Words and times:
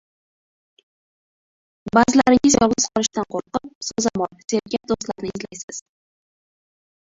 Ba’zilaringiz 1.97 2.55
yolg‘iz 2.59 2.87
qolishdan 2.95 3.27
qo‘rqib, 3.35 3.69
so‘zamol, 3.89 4.33
sergap 4.55 4.89
do‘stlarni 4.95 5.31
izlaysiz. 5.37 5.85